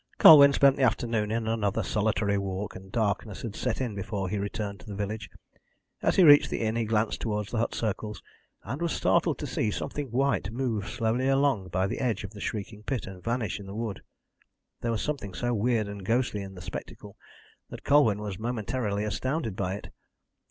Colwyn 0.17 0.51
spent 0.51 0.77
the 0.77 0.81
afternoon 0.81 1.29
in 1.29 1.45
another 1.47 1.83
solitary 1.83 2.35
walk, 2.35 2.75
and 2.75 2.91
darkness 2.91 3.43
had 3.43 3.55
set 3.55 3.79
in 3.79 3.93
before 3.93 4.29
he 4.29 4.39
returned 4.39 4.79
to 4.79 4.87
the 4.87 4.95
village. 4.95 5.29
As 6.01 6.15
he 6.15 6.23
reached 6.23 6.49
the 6.49 6.61
inn 6.61 6.75
he 6.75 6.85
glanced 6.85 7.21
towards 7.21 7.51
the 7.51 7.59
hut 7.59 7.75
circles, 7.75 8.23
and 8.63 8.81
was 8.81 8.93
startled 8.93 9.37
to 9.37 9.45
see 9.45 9.69
something 9.69 10.07
white 10.07 10.49
move 10.51 10.87
slowly 10.89 11.27
along 11.27 11.67
by 11.67 11.85
the 11.85 11.99
edge 11.99 12.23
of 12.23 12.31
the 12.31 12.41
Shrieking 12.41 12.81
Pit 12.81 13.05
and 13.05 13.23
vanish 13.23 13.59
in 13.59 13.67
the 13.67 13.75
wood. 13.75 14.01
There 14.81 14.89
was 14.89 15.03
something 15.03 15.35
so 15.35 15.53
weird 15.53 15.87
and 15.87 16.03
ghostly 16.03 16.41
in 16.41 16.55
the 16.55 16.63
spectacle 16.63 17.15
that 17.69 17.83
Colwyn 17.83 18.21
was 18.23 18.39
momentarily 18.39 19.03
astounded 19.03 19.55
by 19.55 19.75
it. 19.75 19.89